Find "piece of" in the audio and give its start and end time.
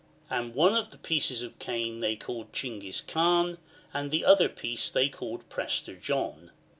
1.03-1.59